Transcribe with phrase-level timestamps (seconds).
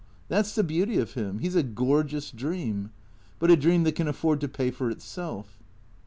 [0.29, 1.37] That 's the beauty of him.
[1.37, 2.89] He 's a gorgeous dream.
[3.37, 5.59] But a dream that can afford to pay for itself.'